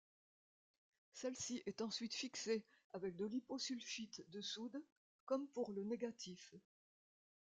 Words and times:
Celle-ci 1.13 1.61
est 1.67 1.81
ensuite 1.81 2.15
fixée 2.15 2.65
avec 2.93 3.15
de 3.17 3.25
l'hyposulfite 3.25 4.27
de 4.31 4.41
soude, 4.41 4.83
comme 5.25 5.47
pour 5.49 5.71
le 5.73 5.83
négatif. 5.83 6.55